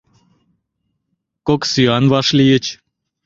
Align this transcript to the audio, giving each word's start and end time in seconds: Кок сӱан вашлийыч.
Кок 1.47 1.61
сӱан 1.71 2.05
вашлийыч. 2.11 2.65